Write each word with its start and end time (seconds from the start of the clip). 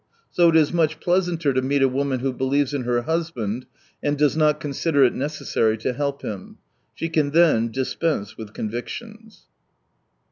So 0.31 0.49
it 0.49 0.55
is 0.55 0.73
much 0.73 0.99
pleasanter 0.99 1.53
to 1.53 1.61
meet 1.61 1.83
a 1.83 1.87
woman 1.87 2.21
who 2.21 2.33
believes 2.33 2.73
in 2.73 2.85
her 2.85 3.03
husband 3.03 3.67
and 4.01 4.17
does 4.17 4.35
not 4.35 4.59
consider 4.59 5.03
it 5.03 5.13
necessary 5.13 5.77
to 5.77 5.93
help 5.93 6.23
him. 6.23 6.57
She 6.95 7.07
can 7.07 7.29
then 7.29 7.69
dispense 7.69 8.35
with 8.35 8.51
convictions. 8.51 9.45